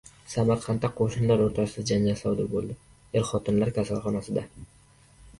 [0.33, 2.77] Samarqandda qo‘shnilar o‘rtasida janjal sodir bo‘ldi.
[3.21, 4.45] Er-xotinlar kasalxonada